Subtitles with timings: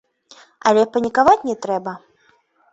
[0.69, 1.97] Але панікаваць не трэба.